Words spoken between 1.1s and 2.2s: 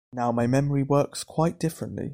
quite differently.